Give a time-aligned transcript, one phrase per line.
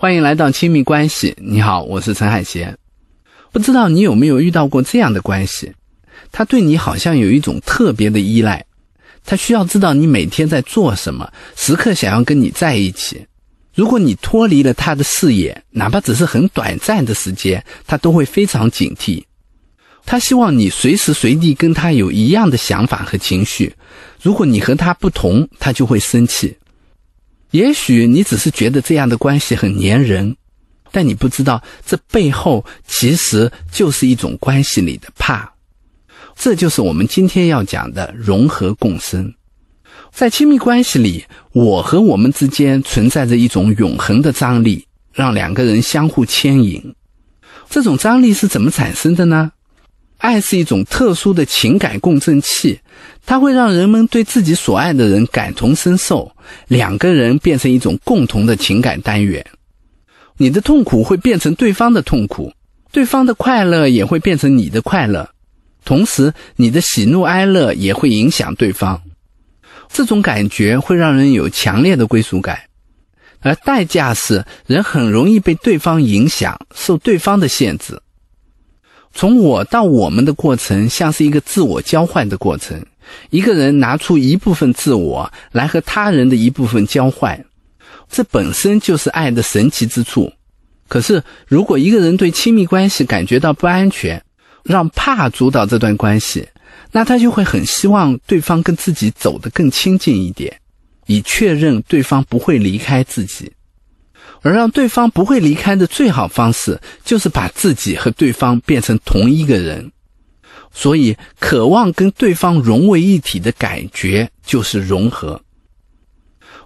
[0.00, 1.36] 欢迎来到亲密关系。
[1.36, 2.74] 你好，我是陈海贤。
[3.52, 5.70] 不知道你有没有遇到过这样的关系？
[6.32, 8.64] 他对你好像有一种特别的依赖，
[9.26, 13.26] 他需要知道你每天在做什么，时刻想要跟你在一起。
[13.74, 19.22] 如果你脱离了他的视野，哪怕只是很短暂的时间，他都会非常警惕。
[20.06, 23.70] 他希望你随时随地跟他有一样的想法和情绪。
[24.22, 26.56] 如果你和他不同，他就会生气。
[27.50, 30.36] 也许你只是觉得这样的关系很粘人，
[30.92, 35.52] 但你不知道这背后其实就是一种关系里的怕。
[36.36, 39.34] 这就是我们今天要讲的融合共生。
[40.12, 46.94] 在亲密关系里，我和我们之间存在着一种永恒的张力，让两个人相互牵引。
[47.68, 49.52] 这种张力是怎么产生的呢？
[50.20, 52.78] 爱是一种特殊的情感共振器，
[53.24, 56.30] 它会让人们对自己所爱的人感同身受，
[56.68, 59.44] 两个人变成一种共同的情感单元。
[60.36, 62.52] 你的痛苦会变成对方的痛苦，
[62.92, 65.30] 对方的快乐也会变成你的快乐，
[65.86, 69.00] 同时你的喜怒哀乐也会影响对方。
[69.88, 72.60] 这种感觉会让人有强烈的归属感，
[73.40, 78.00] 而代价是人很容易被对方影响，受对方的限制。
[79.12, 82.80] 从我到我们的过程，像是一个自我交换的过程。
[83.30, 87.44] 一个人拿出一部分自我来和他人的一部分交换，
[88.08, 90.32] 这本身就是爱的神奇之处。
[90.86, 94.22] 可是，如果一个人对亲密关系感觉到不安全，
[94.62, 96.48] 让怕主导这段关系，
[96.92, 100.56] 那他就会很希望对方跟自己走得更亲近一点，
[101.06, 103.50] 以确认对方不会离开自己。
[104.42, 109.90] 而让对方不会离开的最好方式，就是把自己和对方变成同一个人。
[110.72, 115.42] 所以，渴望跟对方融为一体的感觉就是融合。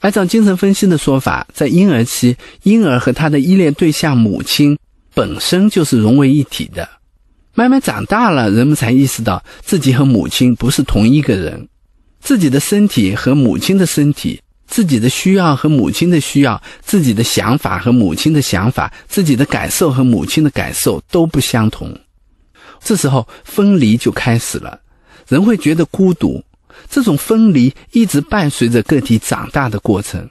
[0.00, 4.78] 按照精神分析的说法，在婴儿期，婴儿和他的依恋对象母亲
[5.12, 6.88] 本身就是融为一体的。
[7.54, 11.68] 慢慢长大了，人们才意识到自己和母亲不是同一个人，
[12.20, 14.40] 自己的身体和母亲的身体。
[14.70, 21.92] 自己的需要和母亲的需要，自己的想法和母亲的想法，自己的感受和母亲的感受都不相同。
[22.82, 24.80] 这时候分离就开始了，
[25.28, 26.42] 人会觉得孤独。
[26.88, 30.30] 这种分离一直伴随着个体长大的过程。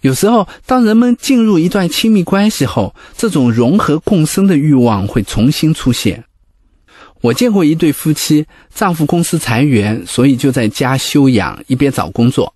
[0.00, 6.24] 有时候，当人们进入一段亲密关系后，这种融合共生的欲望会重新出现。
[7.20, 12.52] 我见过一对夫妻，丈夫公司裁员，所以就在家休养，一边找工作。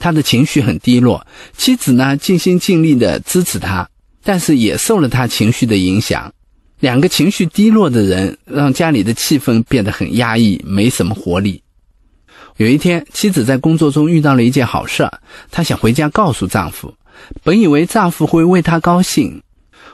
[0.00, 1.24] 他的情绪很低落，
[1.56, 3.88] 妻子呢尽心尽力的支持他，
[4.24, 6.32] 但是也受了他情绪的影响。
[6.80, 11.62] 两个情绪低落的人让家里的气氛变得很压抑，没什么活力。
[12.56, 15.06] 有一天，妻子在工作中遇到了一件好事，
[15.50, 16.92] 她想回家告诉丈夫，
[17.44, 19.42] 本以为丈夫会为她高兴，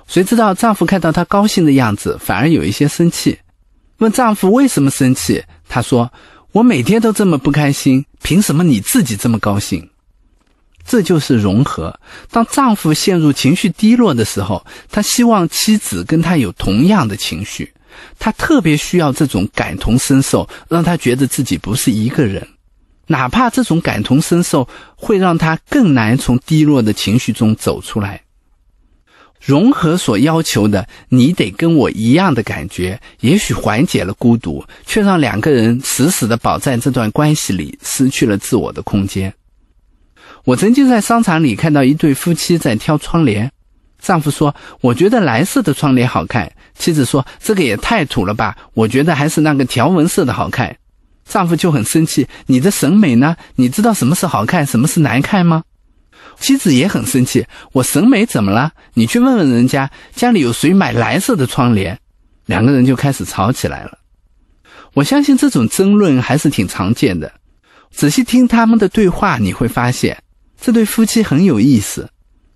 [0.07, 3.37] 谁知道丈夫看到她高兴的样子，反而有一些生气。
[3.99, 6.13] 问丈夫为什么生气，他说
[6.53, 9.89] ：“我每天都这么不开心，凭什么你自己这么高兴？”
[10.87, 11.99] 这就是融合。
[12.31, 17.73] 当丈夫陷入情绪低落的时候，他希望妻子跟他有同样的情绪，
[18.19, 22.47] 他特别需要这种感同身受，让他觉得自己不是一个人，
[23.09, 28.23] 哪怕这种感同身受会让他更难从低落的情绪中走出来。
[29.39, 39.33] 融合所要求的，你得跟我一样的感觉，也许缓解了孤独，却让两个人死死的保在这段关系里，失去了自我的空间。
[40.47, 43.51] 我曾经在商场里看到一对夫妻在挑窗帘，
[44.01, 50.77] 丈夫说：“我觉得蓝色的窗帘好看。”妻子说：“这个也太土了吧，我觉得还是那个条纹色的好看。”
[51.27, 53.37] 丈夫就很生气：“你的审美呢？
[53.57, 55.65] 你知道什么是好看，什么是难看吗？”
[56.39, 58.71] 妻子也很生气：“我审美怎么了？
[58.95, 61.99] 你去问问人家家里有谁买蓝色的窗帘。”
[62.47, 63.99] 两个人就开始吵起来了。
[64.95, 67.33] 我相信这种争论还是挺常见的。
[67.91, 70.17] 仔细听他们的对话，你会发现。
[70.61, 72.09] 这对夫妻很有意思。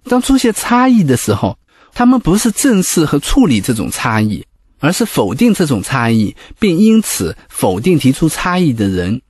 [0.04, 1.56] 当出现差异的时候，
[1.92, 4.44] 他们不是正视和处理这种差异，
[4.78, 9.20] 而是否定这种差异，并因此否定提出差异的人。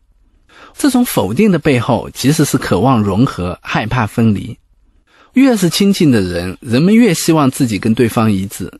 [0.76, 4.56] 这种否定的背后，其实是渴望融合、害怕分离。
[5.34, 8.72] 越是亲近的人，人们越希望自己跟对方一致。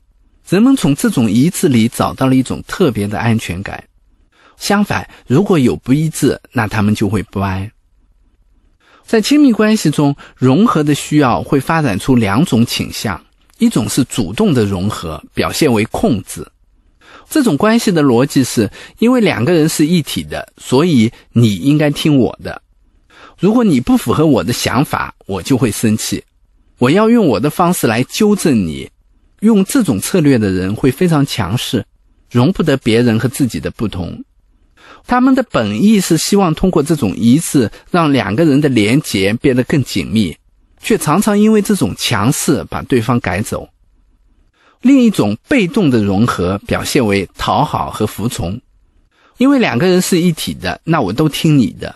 [0.49, 3.83] 人们从这种一致里找到了一种特别的安全感。
[4.57, 7.71] 相反，如果有不一致，那他们就会不安。
[9.11, 13.21] 在亲密关系中，融合的需要会发展出两种倾向：
[13.59, 16.47] 一种是主动的融合，表现为控制。
[17.29, 18.71] 这种关系的逻辑是，
[19.01, 22.63] 因为两个人是一体的，所以你应该听我的。
[23.37, 26.23] 如果你不符合我的想法，我就会生气。
[26.79, 28.89] 我要用我的方式来纠正你。
[29.41, 31.85] 用这种策略的人会非常强势，
[32.31, 34.23] 容不得别人和自己的不同。
[35.07, 40.37] 他们的本意是希望通过这种仪式让两个人的连结变得更紧密，
[40.81, 43.69] 却常常因为这种强势把对方赶走。
[44.83, 48.59] 另一种被动的融合表现为讨好和服从，
[49.37, 51.95] 因为两个人是一体的，那我都听你的。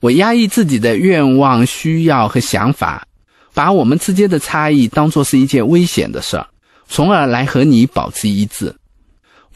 [0.00, 3.06] 我压抑自己的愿望、需要和想法，
[3.54, 6.46] 把我们之间的差异当作是一件危险的事儿，
[6.88, 8.74] 从而来和你保持一致。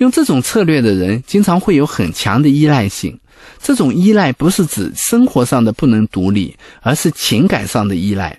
[0.00, 3.20] 用这种策略的人经常会有很强的依赖性，
[3.62, 8.38] 这种依赖不是指生活上的不能独立，而是情感上的依赖。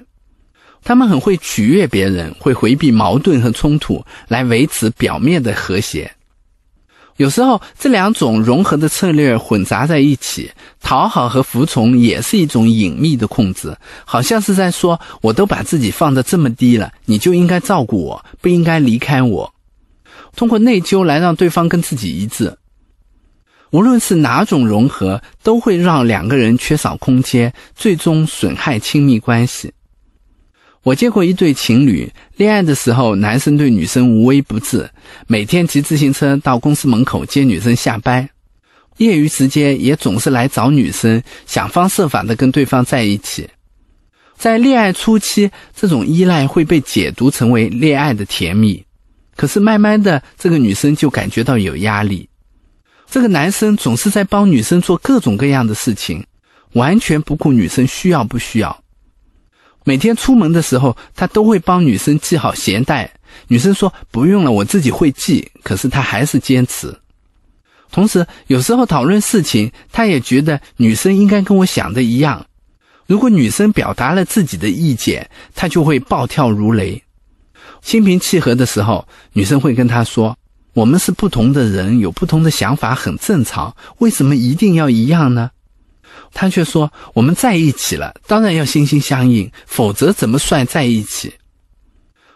[0.84, 6.12] 他们很会取悦别人，会回避矛盾和冲突，来维持表面的和谐。
[7.18, 10.50] 有时候，这两种融合的策略混杂在一起，
[10.82, 19.54] 讨好和服从也是一种隐秘的控制，好像是在说：“我都把自己放得这么低了，你就应该照顾我，不应该离开我。”
[20.36, 22.58] 通过内疚来让对方跟自己一致，
[23.72, 29.72] 无论是哪种融合，都会让两个人缺少空间，最终损害亲密关系。
[30.84, 34.90] 我见过一对情侣，恋爱的时候，男生对女生无微不至，
[35.28, 38.28] 每天骑自行车到公司门口接女生下班，
[38.98, 43.48] 业余时间也总是来找女生，想方设法的跟对方在一起。
[44.36, 48.84] 在恋爱初期，这种依赖会被解读成为恋爱的甜蜜。
[49.42, 52.30] 可是慢慢的，这个女生就感觉到有压力。
[53.10, 56.24] 这个男生总是在帮女生做各种各样的事情，
[56.74, 58.84] 完全不顾女生需要不需要。
[59.84, 63.12] 每天出门的时候，他都会帮女生系好鞋带。
[63.48, 65.52] 女生说不用了，我自己会系。
[65.64, 66.96] 可是他还是坚持。
[67.92, 72.46] 同时，有时候讨论事情，他也觉得女生应该跟我想的一样。
[73.08, 77.02] 如果女生表达了自己的意见，他就会暴跳如雷。
[77.82, 80.38] 心平气和的时候，女生会跟他说
[80.74, 83.76] ：“我们是不同的人，有不同的想法很正常。
[84.00, 85.50] 为什么一定要一样呢？”
[86.34, 91.34] 他却说：“我们在一起了，当然要心心相印，否则怎么算在一起？”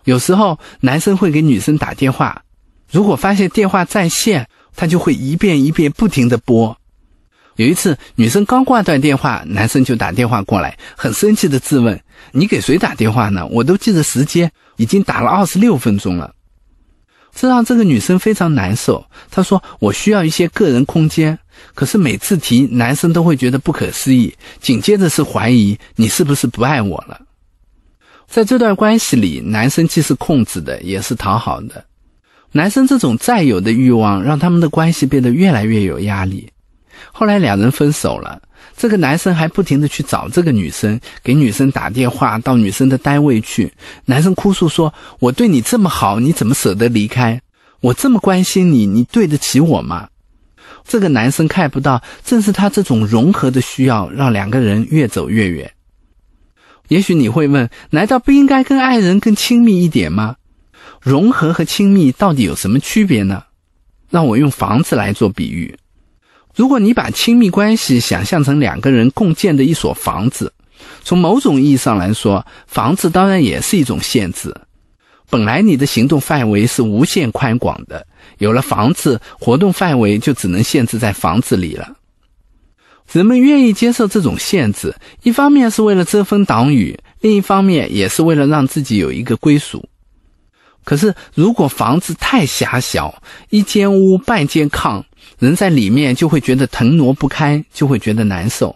[0.06, 2.44] 有时候，男生会给女生打电话，
[2.92, 6.78] 如果发现电话在线，他就会一遍一遍不停的拨。
[7.56, 11.98] 有一次，女生刚挂断电话，男生就打电话过来，很生气的质问
[12.34, 13.48] ：“你给谁打电话呢？
[13.48, 16.34] 我都记得时间，已经打了二十六分钟了。”
[17.38, 19.06] 这让这个女生非常难受。
[19.30, 21.38] 她说：“我需要一些个人空间。”
[21.74, 27.20] 可是每次提，男生都会觉得不可思议，紧接着是怀疑：“你是不是不爱我了？”
[28.28, 31.86] 在这段关系里，男生既是控制的，也是讨好的。
[32.54, 36.50] 男生这种占有的欲望，让他们的关系变得越来越有压力。
[37.12, 38.42] 后来两人分手了，
[38.76, 43.72] 这个男生还不停的去找这个女生，给女生打电话，到女生的单位去。
[44.06, 47.42] 男生哭诉说：“我对你这么好，你怎么舍得离开？
[47.82, 50.10] 我这么关心你，你对得起我吗？”
[50.88, 55.72] 这个男生看不到，正是他这种融合的需要，让两个人越走越远。
[56.90, 60.36] 也许你会问：难道不应该跟爱人更亲密一点吗？
[61.02, 63.44] 融合和亲密到底有什么区别呢？
[64.12, 65.76] 让我用房子来做比喻。
[66.56, 70.52] 如果你把亲密关系想象成两个人共建的一所房子，
[71.04, 74.56] 从某种意义上来说，房子当然也是一种限制。
[75.30, 78.08] 本来你的行动范围是无限宽广的，
[78.38, 81.94] 有了房子，活动范围就只能限制在房子里了。
[83.12, 89.84] 人们愿意接受这种限制，一方面是为了遮风挡雨，另一方面也是为了让自己有一个归属。
[90.84, 95.04] 可是，如果房子太狭小，一间屋半间炕，
[95.40, 98.76] 人在里面就会觉得腾挪不开，就会觉得难受。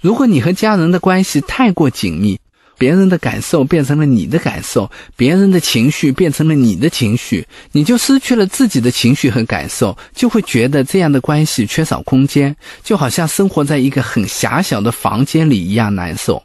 [0.00, 2.38] 如果你和家人的关系太过紧密，
[2.78, 16.42] 别人的感受变成了你的感受，别人的情绪变成了你的情绪，你就失去了自己的情绪和感受，就会觉得这样的关系缺少空间，就好像生活在一个很狭小的房间里一样难受。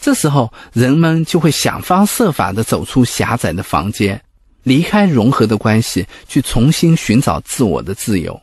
[0.00, 4.22] 这时候，人们就会想方设法地走出狭窄的房间，
[4.66, 8.40] 离开融合的关系，去重新寻找自我的自由。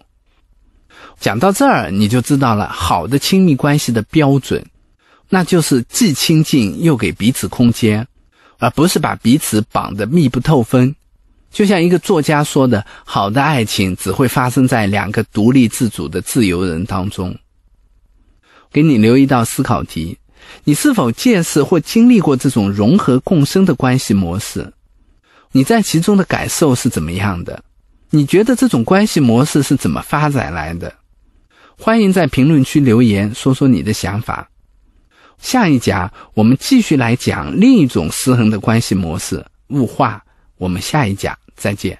[1.19, 4.65] 讲到这儿，你就知道了好的亲密关系的标准，
[5.27, 8.07] 那就是既亲近又给彼此空间，
[8.57, 10.95] 而不是把彼此绑得密不透风。
[11.51, 17.37] 就像一个作家说的：“好的爱情只会发生在两个独立自主的自由人当中。”
[18.71, 20.17] 给你留一道思考题。
[20.63, 24.71] 你是否见识或经历过这种融合共生的关系模式？
[25.55, 27.63] 你在其中的感受是怎么样的？
[28.09, 30.91] 你觉得这种关系模式是怎么发展来的？
[31.77, 34.49] 欢迎在评论区留言说说你的想法。
[35.39, 40.23] 下一讲我们继续来讲另一种失衡的关系模式——物化。
[40.57, 41.99] 我们下一讲再见。